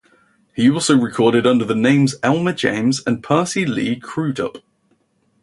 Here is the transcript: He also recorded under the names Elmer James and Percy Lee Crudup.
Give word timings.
He 0.55 0.67
also 0.67 0.97
recorded 0.97 1.45
under 1.45 1.63
the 1.63 1.75
names 1.75 2.15
Elmer 2.23 2.53
James 2.53 3.03
and 3.05 3.21
Percy 3.21 3.67
Lee 3.67 3.99
Crudup. 3.99 4.57